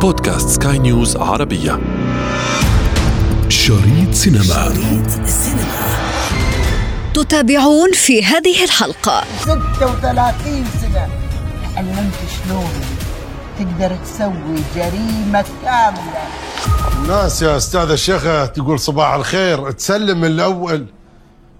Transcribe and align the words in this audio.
بودكاست 0.00 0.48
سكاي 0.48 0.78
نيوز 0.78 1.16
عربية. 1.16 1.80
شريط 3.48 4.14
سينما. 4.14 4.42
شريط 4.42 5.24
السينما 5.24 6.00
تتابعون 7.14 7.92
في 7.92 8.24
هذه 8.24 8.64
الحلقة. 8.64 9.24
36 9.44 10.64
سنة. 10.80 11.08
تعلمت 11.74 12.14
شلون 12.46 12.70
تقدر 13.58 13.96
تسوي 13.96 14.62
جريمة 14.76 15.44
كاملة. 15.64 16.22
الناس 16.96 17.42
يا 17.42 17.56
أستاذ 17.56 17.90
الشيخة 17.90 18.46
تقول 18.46 18.80
صباح 18.80 19.14
الخير 19.14 19.70
تسلم 19.70 20.20
من 20.20 20.26
الأول. 20.26 20.86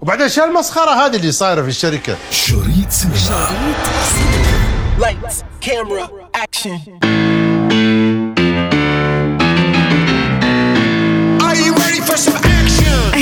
وبعدين 0.01 0.29
شو 0.29 0.43
المسخرة 0.43 1.05
هذه 1.05 1.15
اللي 1.15 1.31
صايرة 1.31 1.61
في 1.61 1.67
الشركة؟ 1.67 2.15
شريط 2.31 2.89
سينما. 2.89 3.49
Lights, 4.99 5.43
camera, 5.61 6.05
action. 6.43 6.79
Are 7.03 7.20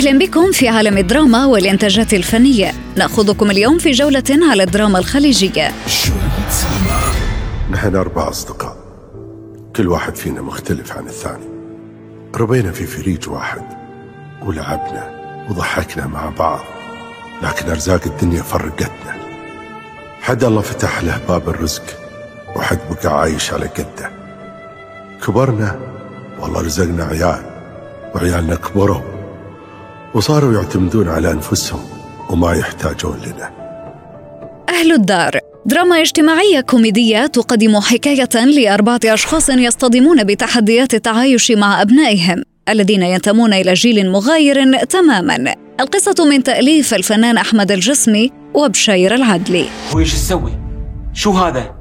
أهلا 0.09 0.25
بكم 0.25 0.51
في 0.51 0.67
عالم 0.67 0.97
الدراما 0.97 1.45
والإنتاجات 1.45 2.13
الفنية. 2.13 2.71
نأخذكم 2.95 3.51
اليوم 3.51 3.77
في 3.77 3.91
جولة 3.91 4.23
على 4.49 4.63
الدراما 4.63 4.99
سينما 6.49 6.99
نحن 7.71 7.95
أربع 7.95 8.29
أصدقاء 8.29 8.77
كل 9.75 9.87
واحد 9.87 10.15
فينا 10.15 10.41
مختلف 10.41 10.97
عن 10.97 11.05
الثاني. 11.05 11.45
ربينا 12.35 12.71
في 12.71 12.85
فريج 12.85 13.29
واحد 13.29 13.61
ولعبنا 14.45 15.09
وضحكنا 15.49 16.07
مع 16.07 16.29
بعض 16.29 16.59
لكن 17.43 17.69
أرزاق 17.69 18.01
الدنيا 18.05 18.41
فرقتنا. 18.41 19.15
حد 20.21 20.43
الله 20.43 20.61
فتح 20.61 21.03
له 21.03 21.19
باب 21.27 21.49
الرزق 21.49 21.83
وحد 22.55 22.79
بقى 22.91 23.19
عايش 23.19 23.53
على 23.53 23.65
قده. 23.65 24.11
كبرنا 25.27 25.79
والله 26.39 26.61
رزقنا 26.61 27.03
عيال 27.03 27.41
وعيالنا 28.15 28.55
كبروا. 28.55 29.18
وصاروا 30.13 30.53
يعتمدون 30.53 31.07
على 31.07 31.31
أنفسهم 31.31 31.79
وما 32.29 32.53
يحتاجون 32.53 33.17
لنا. 33.17 33.51
أهل 34.69 34.91
الدار. 34.91 35.39
دراما 35.65 36.01
اجتماعية 36.01 36.61
كوميدية 36.61 37.25
تقدم 37.25 37.79
حكاية 37.79 38.45
لأربعة 38.45 38.99
أشخاص 39.05 39.49
يصطدمون 39.49 40.23
بتحديات 40.23 40.93
التعايش 40.93 41.51
مع 41.51 41.81
أبنائهم 41.81 42.43
الذين 42.69 43.03
ينتمون 43.03 43.53
إلى 43.53 43.73
جيل 43.73 44.11
مغاير 44.11 44.83
تماما. 44.83 45.55
القصة 45.79 46.25
من 46.25 46.43
تأليف 46.43 46.93
الفنان 46.93 47.37
أحمد 47.37 47.71
الجسمي 47.71 48.31
وبشير 48.53 49.15
العدلي 49.15 49.69
ويش 49.95 50.13
تسوي؟ 50.13 50.51
شو 51.13 51.31
هذا؟ 51.31 51.75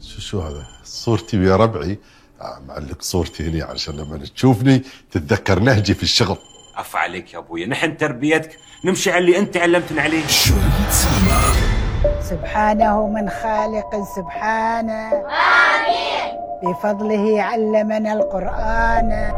شو 0.00 0.20
شو 0.20 0.40
هذا؟ 0.40 0.66
صورتي 0.84 1.36
يا 1.36 1.56
ربعي. 1.56 1.98
آه، 2.40 2.60
معلق 2.68 3.02
صورتي 3.02 3.44
هنا 3.44 3.64
عشان 3.64 3.96
لما 3.96 4.20
تشوفني 4.34 4.82
تتذكر 5.10 5.58
نهجي 5.58 5.94
في 5.94 6.02
الشغل. 6.02 6.36
عف 6.76 6.96
عليك 6.96 7.34
يا 7.34 7.38
أبوي 7.38 7.66
نحن 7.66 7.96
تربيتك. 7.96 8.58
نمشي 8.84 9.10
على 9.10 9.18
اللي 9.18 9.38
أنت 9.38 9.56
علمتنا 9.56 10.02
عليه. 10.02 10.26
سينما 10.26 11.40
سبحانه 12.30 13.06
من 13.06 13.28
خالق 13.28 13.90
سبحانه. 14.16 15.08
آمين 15.08 16.32
بفضله 16.62 17.42
علمنا 17.42 18.12
القرآن. 18.12 19.32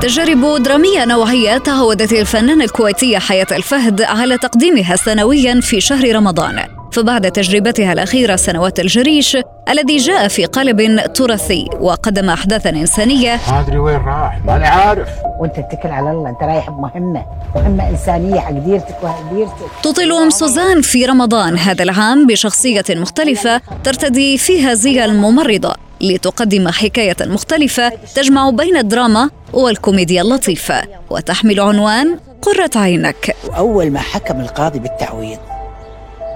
تجارب 0.00 0.62
درامية 0.62 1.04
نوعية 1.04 1.58
تعودت 1.58 2.12
الفنانة 2.12 2.64
الكويتية 2.64 3.18
حياة 3.18 3.46
الفهد 3.52 4.02
على 4.02 4.38
تقديمها 4.38 4.96
سنويا 4.96 5.60
في 5.60 5.80
شهر 5.80 6.16
رمضان. 6.16 6.79
فبعد 6.92 7.32
تجربتها 7.32 7.92
الأخيرة 7.92 8.36
سنوات 8.36 8.80
الجريش 8.80 9.36
الذي 9.68 9.96
جاء 9.96 10.28
في 10.28 10.44
قالب 10.44 11.12
تراثي 11.14 11.68
وقدم 11.80 12.30
أحداثا 12.30 12.70
إنسانية. 12.70 13.40
ما 13.48 13.60
أدري 13.60 13.78
وين 13.78 13.96
راح 13.96 14.40
ماني 14.46 14.66
عارف. 14.66 15.08
وأنت 15.40 15.58
اتكل 15.58 15.88
على 15.88 16.10
الله 16.10 16.30
أنت 16.30 16.42
رايح 16.42 16.70
بمهمة 16.70 17.24
مهمة 17.56 17.88
إنسانية 17.88 18.40
حق 18.40 18.52
ديرتك 18.52 18.96
وأهل 19.02 19.34
ديرتك. 19.34 19.52
تطل 19.82 20.12
أم 20.12 20.30
سوزان 20.30 20.82
في 20.82 21.04
رمضان 21.04 21.58
هذا 21.58 21.82
العام 21.82 22.26
بشخصية 22.26 22.84
مختلفة 22.90 23.60
ترتدي 23.84 24.38
فيها 24.38 24.74
زي 24.74 25.04
الممرضة 25.04 25.74
لتقدم 26.00 26.68
حكاية 26.68 27.16
مختلفة 27.20 27.92
تجمع 28.14 28.50
بين 28.50 28.76
الدراما 28.76 29.30
والكوميديا 29.52 30.22
اللطيفة 30.22 30.82
وتحمل 31.10 31.60
عنوان 31.60 32.18
قرة 32.42 32.70
عينك. 32.76 33.36
وأول 33.48 33.90
ما 33.90 34.00
حكم 34.00 34.40
القاضي 34.40 34.78
بالتعويض 34.78 35.38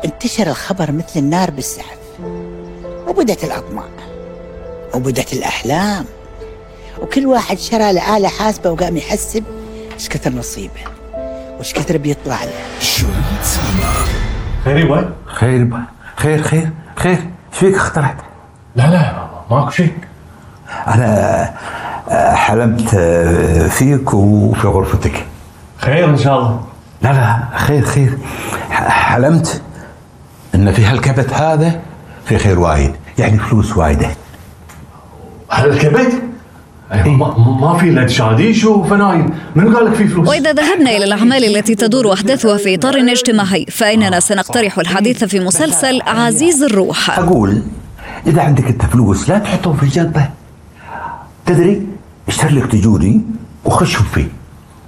انتشر 0.04 0.46
الخبر 0.46 0.92
مثل 0.92 1.16
النار 1.16 1.50
بالسحب 1.50 1.98
وبدت 3.08 3.44
الأطماع 3.44 3.84
وبدت 4.94 5.32
الأحلام. 5.32 6.04
وكل 7.02 7.26
واحد 7.26 7.58
شرى 7.58 7.92
له 7.92 8.16
آلة 8.16 8.28
حاسبة 8.28 8.70
وقام 8.70 8.96
يحسب 8.96 9.44
إيش 9.94 10.08
كثر 10.08 10.30
نصيبه 10.32 10.80
وإيش 11.56 11.72
كثر 11.72 11.96
بيطلع 11.96 12.44
له. 12.44 12.52
خير 14.64 14.76
يبا؟ 14.78 15.12
خير 15.26 15.60
يبا. 15.60 15.82
خير 16.16 16.42
خير 16.42 16.70
خير. 16.96 17.16
إيش 17.16 17.18
فيك 17.52 17.74
اخترعت؟ 17.74 18.16
لا 18.76 18.82
لا 18.82 19.26
ماكو 19.50 19.70
شيء. 19.70 19.92
أنا 20.86 21.54
آه، 22.08 22.34
حلمت 22.34 22.94
آه، 22.94 23.68
فيك 23.68 24.14
وفي 24.14 24.66
غرفتك. 24.66 25.26
خير 25.78 26.10
إن 26.10 26.16
شاء 26.16 26.38
الله. 26.38 26.60
لا 27.02 27.08
لا 27.12 27.58
خير 27.58 27.84
خير. 27.84 28.18
حلمت؟ 28.70 29.62
إن 30.54 30.72
في 30.72 30.84
هالكبت 30.84 31.32
هذا 31.32 31.80
في 32.24 32.38
خير 32.38 32.58
وايد 32.58 32.92
يعني 33.18 33.38
فلوس 33.38 33.76
وايدة. 33.76 34.10
هل 35.48 35.70
الكبد؟ 35.70 36.12
أيوة 36.92 37.08
ما, 37.08 37.38
ما 37.60 37.78
في 37.78 37.88
الا 37.88 38.06
شاديش 38.06 38.64
وفنايل. 38.64 39.28
من 39.56 39.76
قال 39.76 39.84
لك 39.84 39.94
في 39.94 40.08
فلوس؟ 40.08 40.28
وإذا 40.28 40.52
ذهبنا 40.52 40.90
إلى 40.90 41.04
الأعمال 41.04 41.56
التي 41.56 41.74
تدور 41.74 42.12
أحداثها 42.12 42.56
في 42.56 42.74
إطار 42.74 42.94
اجتماعي 42.96 43.66
فإننا 43.70 44.20
سنقترح 44.20 44.78
الحديث 44.78 45.24
في 45.24 45.40
مسلسل 45.40 46.00
عزيز 46.06 46.62
الروح. 46.62 47.18
أقول 47.18 47.62
إذا 48.26 48.42
عندك 48.42 48.64
أنت 48.64 48.84
فلوس 48.84 49.28
لا 49.28 49.38
تحطهم 49.38 49.76
في 49.76 49.82
الجنطه 49.82 50.30
تدري 51.46 51.86
اشتري 52.28 52.54
لك 52.54 52.72
تجوري 52.72 53.20
وخشهم 53.64 54.04
فيه. 54.14 54.28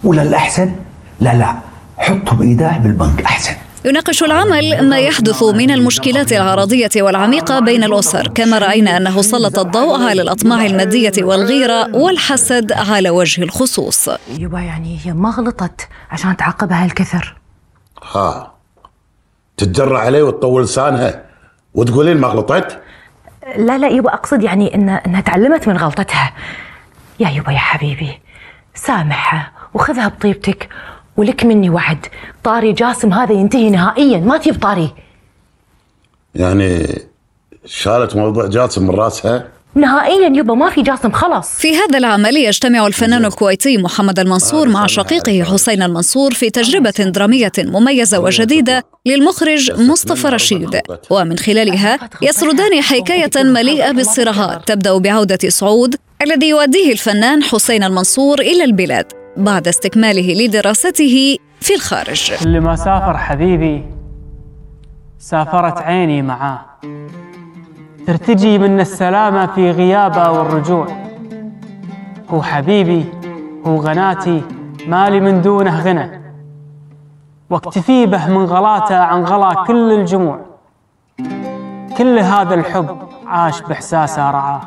ولا 0.05 0.23
الأحسن 0.23 0.73
لا 1.21 1.35
لا 1.35 1.55
حطهم 1.99 2.43
إيداع 2.43 2.77
بالبنك 2.77 3.23
أحسن. 3.23 3.53
يناقش 3.87 4.23
العمل 4.23 4.89
ما 4.89 4.99
يحدث 4.99 5.43
من 5.43 5.71
المشكلات 5.71 6.33
العرضية 6.33 6.91
والعميقة 6.97 7.61
بين 7.61 7.85
الأسر 7.85 8.29
كما 8.29 8.59
رأينا 8.59 8.97
أنه 8.97 9.23
سلط 9.23 9.59
الضوء 9.59 10.03
على 10.09 10.23
الأطماع 10.23 10.67
المادية 10.67 11.13
والغيرة 11.19 11.97
والحسد 11.97 12.73
على 12.73 13.11
وجه 13.11 13.43
الخصوص. 13.43 14.09
يبا 14.39 14.61
يعني 14.61 14.99
هي 15.05 15.13
ما 15.13 15.31
غلطت 15.31 15.89
عشان 16.11 16.37
تعاقبها 16.37 16.85
هالكثر 16.85 17.37
ها 18.15 18.55
تتجرأ 19.57 19.99
عليه 19.99 20.23
وتطول 20.23 20.63
لسانها 20.63 21.25
وتقولين 21.75 22.17
ما 22.17 22.29
غلطت؟ 22.29 22.83
لا 23.57 23.79
لا 23.79 23.89
يبا 23.89 24.15
أقصد 24.15 24.43
يعني 24.43 24.75
إن 24.75 24.89
إنها 24.89 25.21
تعلمت 25.21 25.69
من 25.69 25.77
غلطتها. 25.77 26.33
يا 27.21 27.29
يبا 27.29 27.53
يا 27.53 27.59
حبيبي 27.59 28.21
سامحها 28.75 29.53
وخذها 29.75 30.09
بطيبتك 30.09 30.69
ولك 31.17 31.45
مني 31.45 31.71
وعد. 31.71 32.07
طاري 32.45 32.73
جاسم 32.73 33.13
هذا 33.13 33.33
ينتهي 33.33 33.71
نهائيا. 33.71 34.19
ما 34.19 34.39
تجيب 34.39 34.63
طاري؟ 34.63 34.91
يعني 36.35 36.99
شالت 37.67 38.17
موضوع 38.17 38.47
جاسم 38.47 38.83
من 38.83 38.91
راسها؟ 38.91 39.49
نهائيا 39.75 40.27
يبا 40.35 40.55
ما 40.55 40.71
في 40.71 40.83
جاسم 40.83 41.13
خلاص. 41.13 41.51
في 41.51 41.77
هذا 41.77 41.99
العمل 41.99 42.37
يجتمع 42.37 42.87
الفنان 42.87 43.25
الكويتي 43.25 43.79
محمد 43.79 44.19
المنصور 44.19 44.69
مع 44.69 44.87
شقيقه 44.87 45.45
حسين 45.45 45.83
المنصور 45.83 46.35
في 46.35 46.51
تجربة 46.51 46.91
درامية 46.91 47.53
مميزة 47.59 48.21
وجديدة 48.21 48.85
للمخرج 49.07 49.81
مصطفى 49.81 50.29
رشيد. 50.29 50.81
ومن 51.11 51.39
خلالها 51.39 51.99
يسردان 52.23 52.83
حكاية 52.83 53.45
مليئة 53.45 53.93
بالصراعات 53.93 54.69
تبدأ 54.69 54.99
بعودة 54.99 55.49
سعود 55.49 55.97
الذي 56.23 56.49
يؤديه 56.49 56.93
الفنان 56.93 57.43
حسين 57.43 57.85
المنصور 57.85 58.41
إلى 58.41 58.65
البلاد. 58.65 59.26
بعد 59.37 59.69
استكماله 59.69 60.45
لدراسته 60.45 61.39
في 61.61 61.75
الخارج. 61.75 62.33
اللي 62.43 62.61
ما 62.61 62.77
سافر 62.77 63.17
حبيبي 63.17 63.85
سافرت 65.19 65.79
عيني 65.79 66.23
معاه. 66.23 66.61
ترتجي 68.07 68.59
منا 68.59 68.83
السلامة 68.83 69.47
في 69.47 69.71
غيابه 69.71 70.31
والرجوع. 70.31 70.87
هو 72.29 72.43
حبيبي 72.43 73.05
هو 73.67 73.81
غناتي 73.81 74.43
مالي 74.87 75.21
من 75.21 75.43
دونه 75.43 75.81
غنى. 75.81 76.21
واكتفي 77.51 78.07
به 78.07 78.29
من 78.29 78.45
غلاته 78.45 78.97
عن 78.97 79.25
غلا 79.25 79.65
كل 79.67 79.93
الجموع. 79.93 80.41
كل 81.99 82.19
هذا 82.19 82.55
الحب 82.55 82.97
عاش 83.27 83.61
بإحساسه 83.61 84.31
رعاه. 84.31 84.61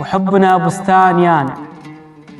وحبنا 0.00 0.56
بستان 0.56 1.18
يانع. 1.18 1.67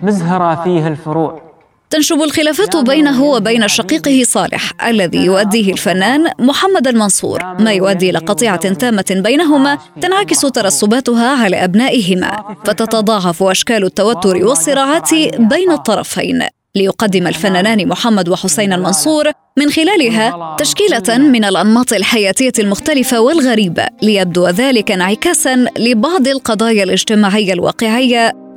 مزهرة 0.03 0.62
فيه 0.65 0.89
الفروع. 0.89 1.49
تنشب 1.91 2.23
الخلافات 2.23 2.77
بينه 2.77 3.25
وبين 3.25 3.69
شقيقه 3.69 4.23
صالح 4.25 4.73
الذي 4.89 5.19
يؤديه 5.19 5.73
الفنان 5.73 6.31
محمد 6.39 6.89
المنصور 6.89 7.45
ما 7.59 7.73
يؤدي 7.73 8.11
إلى 8.11 8.19
قطيعة 8.19 8.73
تامة 8.73 9.21
بينهما 9.25 9.79
تنعكس 10.00 10.41
ترسباتها 10.41 11.43
على 11.43 11.65
أبنائهما 11.65 12.45
فتتضاعف 12.65 13.43
أشكال 13.43 13.85
التوتر 13.85 14.47
والصراعات 14.47 15.15
بين 15.39 15.71
الطرفين. 15.71 16.43
ليقدم 16.75 17.27
الفنانان 17.27 17.89
محمد 17.89 18.29
وحسين 18.29 18.73
المنصور 18.73 19.31
من 19.59 19.71
خلالها 19.71 20.56
تشكيلة 20.59 21.19
من 21.19 21.45
الأنماط 21.45 21.93
الحياتية 21.93 22.53
المختلفة 22.59 23.21
والغريبة 23.21 23.87
ليبدو 24.03 24.49
ذلك 24.49 24.91
انعكاسا 24.91 25.67
لبعض 25.79 26.29
القضايا 26.29 26.85
الاجتماعية 26.85 27.53
الواقعية 27.53 28.48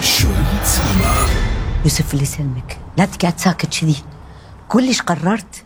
في 0.00 0.06
شريط 0.06 0.64
سينما 0.64 1.26
يوسف 1.84 2.12
اللي 2.12 2.22
يسلمك. 2.22 2.78
لا 2.96 3.04
تقعد 3.04 3.38
ساكت 3.38 3.80
كذي. 3.80 3.96
ليش 4.86 5.02
قررت؟ 5.02 5.64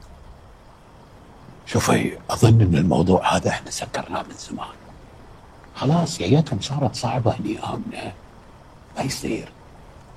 شوفي 1.66 2.12
أظن 2.30 2.60
إن 2.60 2.74
الموضوع 2.74 3.36
هذا 3.36 3.48
إحنا 3.50 3.70
سكرناه 3.70 4.22
من 4.22 4.34
زمان. 4.50 4.66
خلاص 5.74 6.22
عياتهم 6.22 6.60
صارت 6.60 6.96
صعبة 6.96 7.34
هني 7.40 7.58
آمنه. 7.58 8.12
ما 8.96 9.02
يصير. 9.02 9.48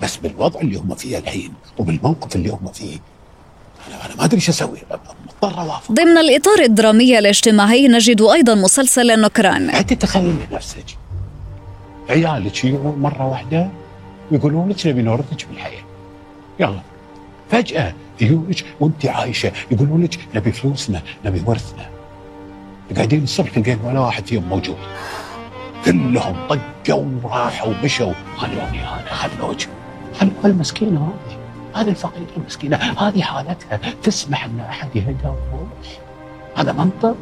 بس 0.01 0.17
بالوضع 0.17 0.59
اللي 0.61 0.77
هم 0.77 0.95
فيه 0.95 1.17
الحين 1.17 1.53
وبالموقف 1.77 2.35
اللي 2.35 2.49
هم 2.49 2.71
فيه 2.73 2.97
أنا 3.87 4.05
أنا 4.05 4.15
ما 4.15 4.23
أدري 4.25 4.35
إيش 4.35 4.49
أسوي. 4.49 4.77
مضطر 5.25 5.61
أوافق. 5.61 5.91
ضمن 5.91 6.17
الإطار 6.17 6.59
الدرامي 6.59 7.19
الاجتماعي 7.19 7.87
نجد 7.87 8.21
أيضا 8.21 8.55
مسلسل 8.55 9.11
النكران 9.11 9.71
حتى 9.71 9.95
تخيلي 9.95 10.47
نفسك. 10.51 10.85
عيالك 12.09 12.65
يجون 12.65 12.99
مرة 12.99 13.27
واحدة 13.27 13.69
يقولون 14.31 14.69
لك 14.69 14.87
نبي 14.87 15.01
نورثك 15.01 15.47
بالحياة. 15.47 15.83
يلا. 16.59 16.81
فجأة 17.49 17.93
يجونك 18.21 18.65
وأنت 18.79 19.05
عايشة 19.05 19.51
يقولون 19.71 20.03
لك 20.03 20.19
نبي 20.35 20.51
فلوسنا 20.51 21.01
نبي 21.25 21.43
ورثنا. 21.45 21.89
قاعدين 22.95 23.23
الصبح 23.23 23.49
تلقين 23.49 23.79
ولا 23.83 23.99
واحد 23.99 24.27
فيهم 24.27 24.43
موجود. 24.43 24.77
كلهم 25.85 26.35
طقوا 26.49 27.05
وراحوا 27.23 27.73
ومشوا. 27.81 28.13
خلوني 28.37 28.81
أنا 28.81 29.13
خلوك 29.13 29.57
خلوا 30.19 30.33
المسكينه 30.45 31.13
هذه 31.73 31.81
هذه. 31.81 31.89
الفقيرة 31.89 32.27
المسكينة 32.37 32.77
هذه 32.77 33.21
حالتها. 33.21 33.79
تسمح 34.03 34.45
إن 34.45 34.59
أحد 34.59 34.95
يهدها 34.95 35.35
ويروح 35.53 35.99
هذا 36.55 36.71
منطق. 36.71 37.17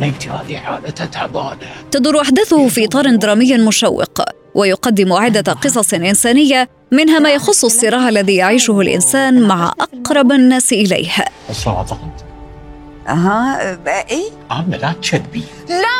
بنيتي 0.00 0.30
هذه 0.30 0.56
حالتها 0.56 1.06
تعبانة. 1.06 1.56
تدور 1.90 2.20
أحداثه 2.20 2.68
في 2.68 2.84
إطار 2.84 3.16
درامي 3.16 3.58
مشوق. 3.58 4.20
ويقدم 4.56 5.12
عدة 5.12 5.52
قصص 5.52 5.94
إنسانية 5.94 6.68
منها 6.92 7.18
ما 7.18 7.30
يخص 7.30 7.64
الصراع 7.64 8.08
الذي 8.08 8.36
يعيشه 8.36 8.80
الإنسان 8.80 9.42
مع 9.42 9.72
أقرب 9.80 10.32
الناس 10.32 10.72
إليه. 10.72 11.10
اي 14.10 14.30
امنه 14.52 14.94
لا 15.02 15.22
لا! 15.68 15.95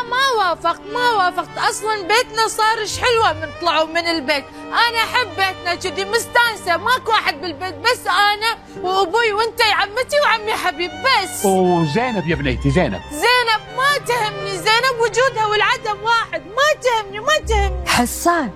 ما 0.47 0.53
وافقت 0.53 0.81
ما 0.93 1.11
وافقت. 1.11 1.59
أصلا 1.59 2.03
بيتنا 2.03 2.49
صار 2.49 2.79
إيش 2.79 2.99
حلوة 2.99 3.33
من 3.33 3.49
طلعوا 3.61 3.87
من 3.87 4.07
البيت. 4.07 4.45
أنا 4.67 4.99
أحب 4.99 5.29
بيتنا 5.29 5.75
كذي 5.75 6.05
مستانسة. 6.05 6.77
ماكو 6.77 7.13
أحد 7.13 7.41
بالبيت 7.41 7.75
بس 7.75 8.07
أنا 8.07 8.83
وأبوي 8.83 9.33
وأنت 9.33 9.61
يا 9.61 9.75
عمتي 9.75 10.17
وعمي 10.25 10.53
حبيب 10.53 10.91
بس. 10.91 11.45
وزينب 11.45 12.29
يا 12.29 12.37
بنيتي 12.37 12.71
زينب. 12.71 13.01
زينب 13.13 13.77
ما 13.77 13.99
تهمني. 14.07 14.51
زينب 14.51 15.01
وجودها 15.01 15.47
والعدم 15.47 16.03
واحد. 16.03 16.43
ما 16.47 16.81
تهمني 16.83 17.21
ما 17.21 17.47
تهمني. 17.49 17.89
حسان 17.89 18.51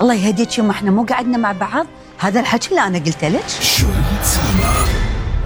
الله 0.00 0.14
يهديك 0.14 0.58
يوم 0.58 0.70
إحنا 0.70 0.90
مو 0.90 1.04
قعدنا 1.04 1.38
مع 1.38 1.52
بعض. 1.52 1.86
هذا 2.18 2.40
الحكي 2.40 2.68
اللي 2.68 2.80
أنا 2.80 2.98
قلته 2.98 3.28
لك. 3.28 3.48
سينما 3.48 4.86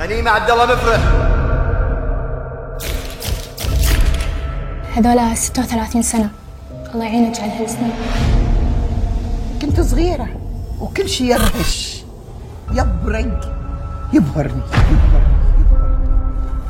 غنيمة 0.00 0.30
عبد 0.30 0.50
الله 0.50 0.66
مفرح. 0.66 1.29
هذولا 4.96 5.34
36 5.34 6.02
سنة. 6.02 6.30
الله 6.94 7.04
يعينك 7.04 7.40
على 7.40 7.52
هالسنين 7.52 7.92
كنت 9.62 9.80
صغيرة 9.80 10.28
وكل 10.80 11.08
شيء 11.08 11.26
يرهش. 11.26 12.02
يبرق 12.70 13.54
يبهرني 14.12 14.62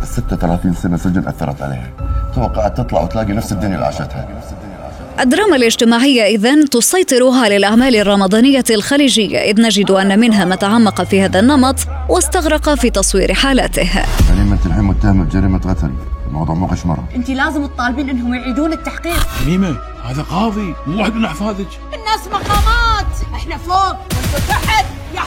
ال 0.03 0.07
36 0.07 0.75
سنة 0.75 0.97
سجن 0.97 1.29
أثرت 1.29 1.63
عليها. 1.63 1.91
توقعت 2.35 2.77
تطلع 2.77 3.03
وتلاقي 3.03 3.33
نفس 3.33 3.53
الدنيا 3.53 3.75
اللي 3.75 3.87
عاشتها. 3.87 4.29
الدراما 5.21 5.57
الاجتماعية 5.57 6.23
إذن 6.23 6.71
تسيطر 6.71 7.31
على 7.45 7.57
الأعمال 7.57 7.97
الرمضانية 7.97 8.65
الخليجية. 8.71 9.39
إذ 9.39 9.61
نجد 9.61 9.91
أن 9.91 10.19
منها 10.19 10.45
ما 10.45 10.57
تعمق 10.57 11.03
في 11.03 11.23
هذا 11.23 11.41
النمط 11.41 11.77
واستغرق 12.09 12.75
في 12.75 12.91
تصوير 12.91 13.35
حالاته. 13.35 13.91
انت 14.53 14.67
الحين 14.67 14.85
متهمة 14.85 15.25
بجريمة 15.25 15.59
قتل 15.59 15.91
الموضوع 16.31 16.55
مو 16.55 16.67
قشمرة 16.67 17.05
انت 17.15 17.31
لازم 17.31 17.67
تطالبين 17.67 18.11
انهم 18.11 18.35
يعيدون 18.35 18.73
التحقيق. 18.73 19.27
حليمة 19.41 19.77
هذا 20.05 20.23
قاضي 20.23 20.75
مو 20.87 20.99
واحد 20.99 21.15
من 21.15 21.25
أحفادك. 21.25 21.69
الناس 21.95 22.27
مقامات. 22.33 23.07
إحنا 23.35 23.57
فوق. 23.57 23.97
وأنتم 23.97 24.49
تحت 24.49 24.87
يا 25.15 25.21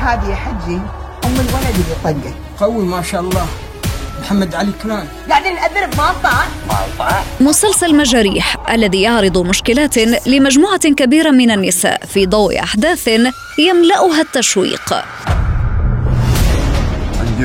هذه 0.00 0.30
يا 0.30 0.34
حجي 0.34 0.76
أم 1.24 1.34
الولد 1.34 1.74
اللي 1.74 1.94
طقه 2.04 2.34
قوي 2.60 2.84
ما 2.84 3.02
شاء 3.02 3.20
الله. 3.20 3.46
محمد 4.22 4.54
علي 4.54 4.72
كلان. 4.82 5.06
قاعدين 5.30 5.54
نأذرب 5.54 5.96
ما 5.98 6.12
نطاع 6.18 7.22
مسلسل 7.40 7.96
مجاريح 7.96 8.56
الذي 8.70 9.02
يعرض 9.02 9.38
مشكلات 9.38 9.98
لمجموعة 10.26 10.88
كبيرة 10.96 11.30
من 11.30 11.50
النساء 11.50 12.06
في 12.06 12.26
ضوء 12.26 12.62
أحداث 12.62 13.08
يملأها 13.58 14.20
التشويق. 14.20 14.94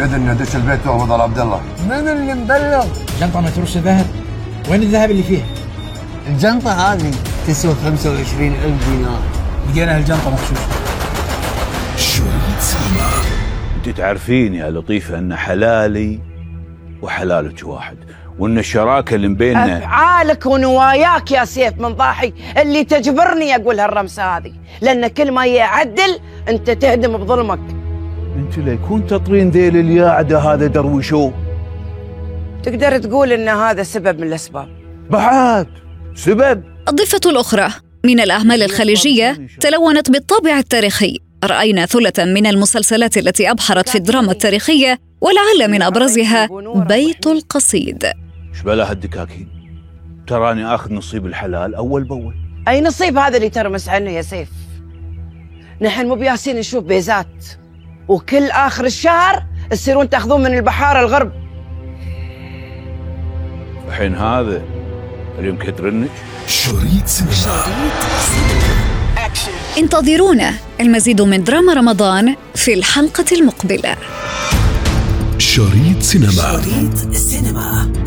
إذن 0.04 0.32
ندش 0.32 0.56
البيت 0.56 0.88
وأقبض 0.88 1.12
على 1.12 1.24
عبد 1.24 1.40
الله. 1.40 1.62
من 1.90 2.08
اللي 2.08 2.34
مبلغ؟ 2.34 2.86
جنطة 3.22 3.42
متروسة 3.42 3.80
ذهب 3.80 4.06
وين 4.70 4.82
الذهب 4.82 5.12
اللي 5.12 5.24
فيها؟ 5.24 5.46
الجنطة 6.28 6.72
هذه 6.72 7.12
تسوى 7.48 7.76
25 7.84 8.54
ألف 8.54 8.90
دينار. 8.90 9.20
لقينا 9.72 9.98
هالجنطة 9.98 10.36
شريط 11.98 12.60
سينما 12.60 13.10
انت 13.78 13.98
تعرفين 13.98 14.56
يا 14.56 14.70
لطيفة 14.70 15.18
أن 15.18 15.36
حلالي 15.36 16.20
وحلالك 17.02 17.64
واحد 17.64 17.98
وأن 18.40 18.58
الشراكة 18.58 19.16
اللي 19.16 19.28
بيننا 19.28 19.78
أفعالك 19.78 20.46
ونواياك 20.46 21.32
يا 21.32 21.46
سيف 21.46 21.74
من 21.80 21.90
ضاحي 21.90 22.34
اللي 22.58 22.84
تجبرني 22.84 23.56
أقول 23.56 23.80
هالرمسة 23.80 24.38
هذه. 24.38 24.54
لأن 24.82 25.08
كل 25.08 25.32
ما 25.32 25.46
يعدل 25.46 26.20
أنت 26.50 26.70
تهدم 26.70 27.18
بظلمك. 27.18 27.60
انت 28.38 28.58
ليكون 28.58 29.08
تطرين 29.08 29.50
ذيل 29.50 29.78
الياعده 29.78 30.40
هذا 30.40 30.68
درويشو. 30.68 31.32
تقدر 32.64 32.98
تقول 32.98 33.32
إن 33.32 33.48
هذا 33.48 33.84
سبب 33.84 34.20
من 34.20 34.28
الأسباب. 34.28 34.70
بعد 35.10 35.68
سبب! 36.16 36.64
الضفة 36.88 37.20
الأخرى 37.26 37.68
من 38.06 38.20
الأعمال 38.20 38.64
الخليجية 38.64 39.48
تلونت 39.60 40.12
بالطابع 40.12 40.58
التاريخي. 40.58 41.20
رأينا 41.44 41.86
ثلة 41.86 42.26
من 42.26 42.46
المسلسلات 42.46 43.18
التي 43.18 43.52
أبحرت 43.52 43.90
في 43.90 43.96
الدراما 43.96 44.32
التاريخية 44.32 45.00
ولعل 45.22 45.72
من 45.72 45.82
أبرزها 45.82 46.50
بيت 46.76 47.28
القصيد. 47.28 48.04
إيش 48.04 48.62
بلا 48.62 48.92
هالدكاكين 48.92 49.50
تراني 50.28 50.66
آخذ 50.76 50.94
نصيب 50.94 51.26
الحلال 51.26 51.76
أول 51.76 52.04
بأول. 52.04 52.34
أي 52.68 52.82
نصيب 52.82 53.18
هذا 53.18 53.38
اللي 53.38 53.50
ترمس 53.50 53.90
عنه 53.90 54.12
يا 54.12 54.22
سيف؟ 54.22 54.50
نحن 55.82 56.08
مو 56.08 56.16
بياسين 56.16 56.56
نشوف 56.56 56.84
بيزات. 56.84 57.46
وكل 58.08 58.52
آخر 58.52 58.86
الشهر 58.86 59.44
تصيرون 59.72 60.10
تأخذون 60.10 60.44
من 60.44 60.58
البحاره 60.58 61.00
الغرب. 61.00 61.32
الحين 63.88 64.16
هذا 64.16 64.62
اللي 65.40 65.52
مكدرنك 65.52 66.10
شريط 66.48 67.06
سينما. 67.06 67.66
انتظرونا. 69.78 70.54
المزيد 70.80 71.22
من 71.22 71.44
دراما 71.44 71.74
رمضان 71.74 72.36
في 72.56 72.74
الحلقة 72.74 73.26
المقبلة. 73.32 73.96
شريط 75.38 76.02
سينما. 76.02 76.32
شريط 76.32 77.16
سينما. 77.16 78.07